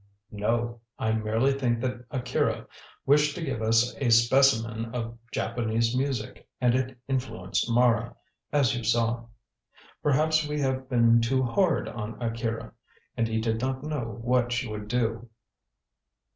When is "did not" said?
13.39-13.83